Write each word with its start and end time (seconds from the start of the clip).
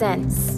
sense. 0.00 0.49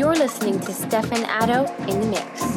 You're 0.00 0.14
listening 0.14 0.58
to 0.60 0.72
Stefan 0.72 1.24
Addo 1.24 1.68
in 1.86 2.00
the 2.00 2.06
mix. 2.06 2.49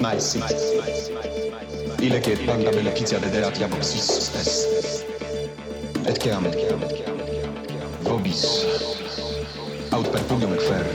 Nice. 0.00 0.38
Ile 1.98 2.20
che 2.20 2.44
tanta 2.46 2.70
beneficia 2.70 3.18
dederat 3.18 3.58
ja 3.58 3.68
vobis 3.68 4.30
est. 4.34 5.04
Et 6.06 6.16
che 6.16 6.30
am 6.30 6.48
vobis 8.00 8.64
aut 9.90 10.08
per 10.08 10.22
pugum 10.24 10.54
et 10.54 10.62
fer. 10.62 10.86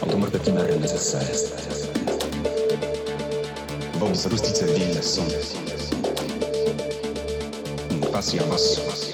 Automorte 0.00 0.40
timere 0.40 0.76
necessaire. 0.76 1.32
Vobis 3.98 4.26
rustice 4.26 4.64
villes 4.64 5.12
sunt. 5.14 5.36
Passia 8.10 8.44
vas. 8.46 8.74
Gerte. 8.74 9.09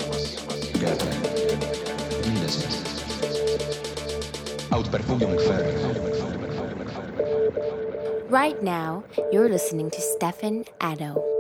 Right 8.31 8.63
now, 8.63 9.05
you're 9.31 9.49
listening 9.49 9.91
to 9.91 10.01
Stefan 10.01 10.65
Addo. 10.81 11.36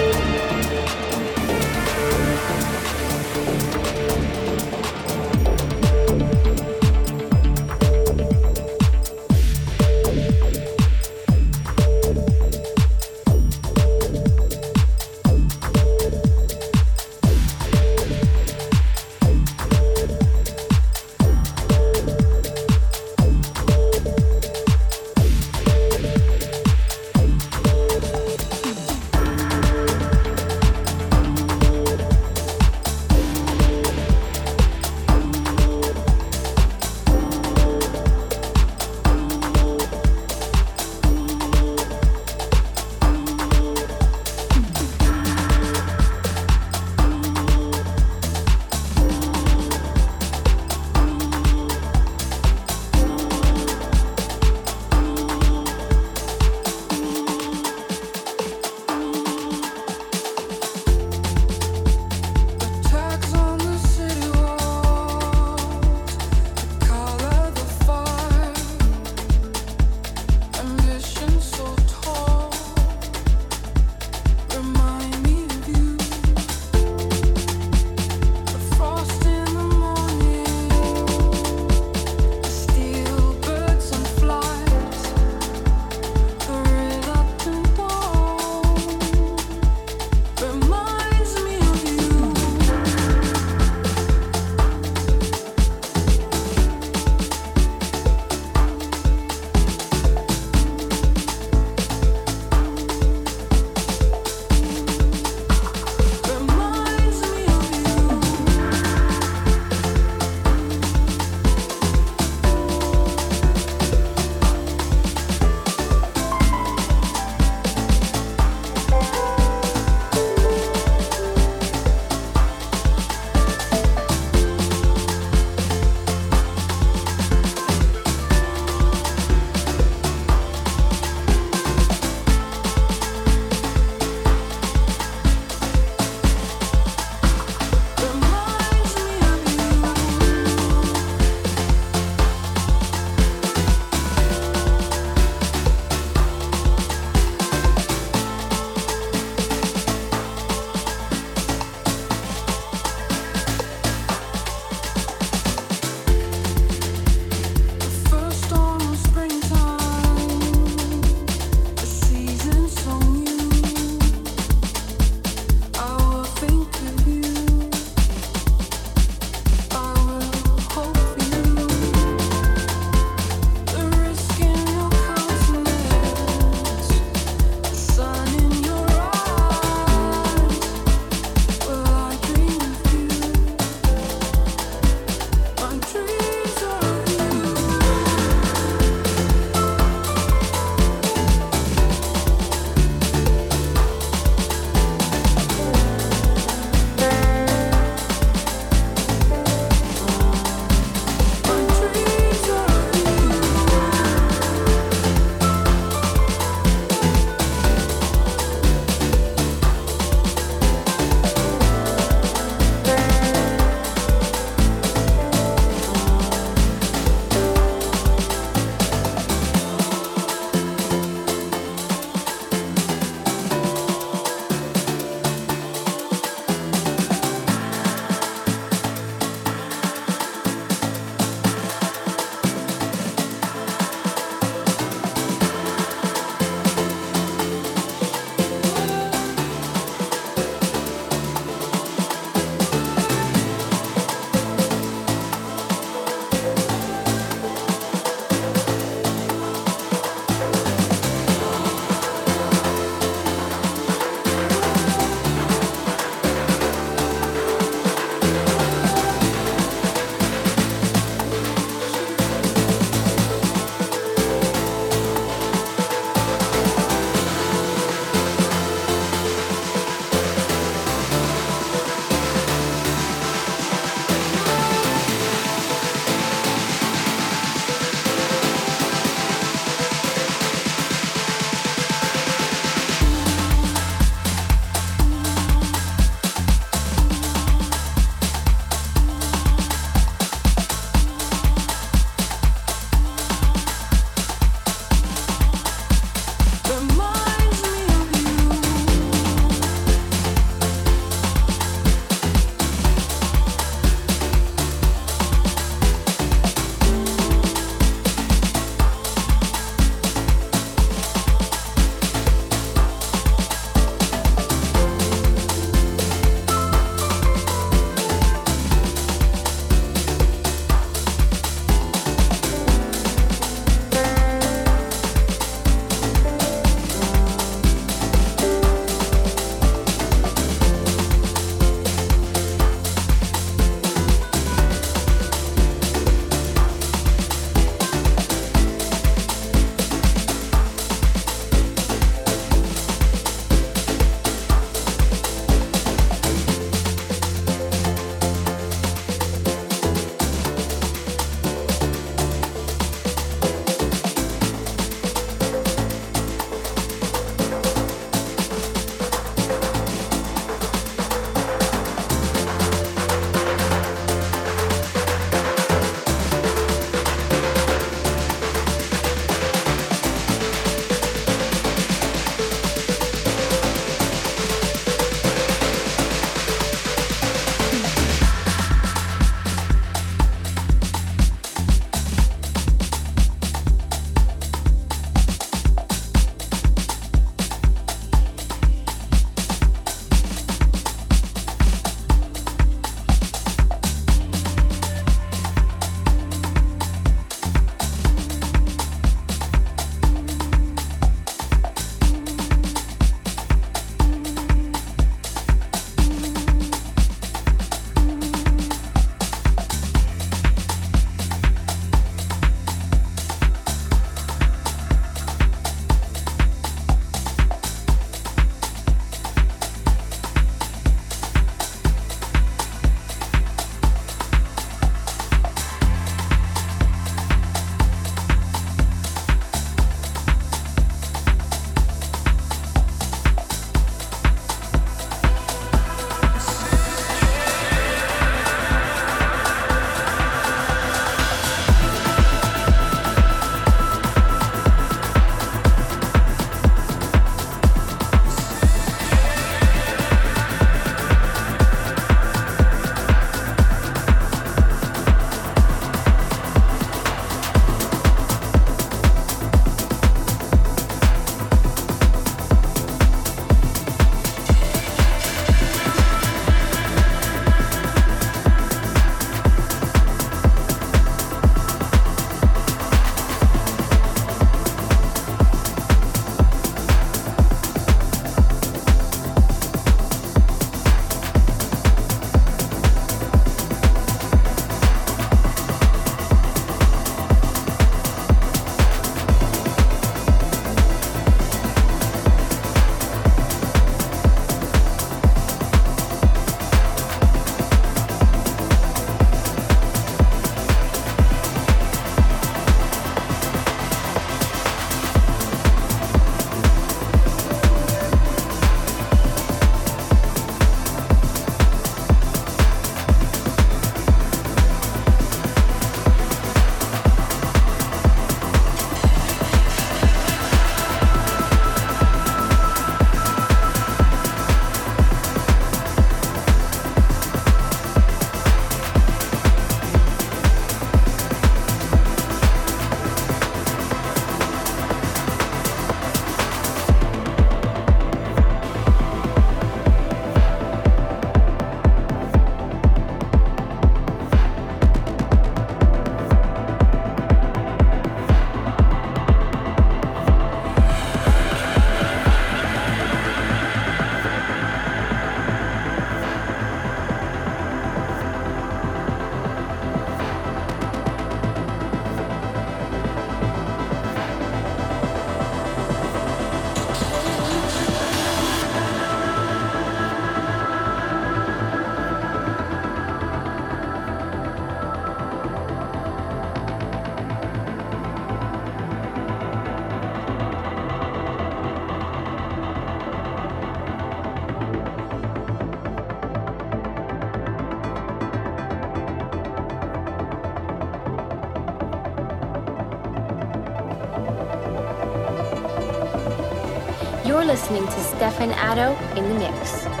You're 597.41 597.47
listening 597.47 597.87
to 597.87 598.03
Stefan 598.03 598.51
Addo 598.51 598.95
in 599.17 599.27
the 599.27 599.33
mix. 599.33 600.00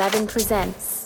Levin 0.00 0.26
presents. 0.26 0.99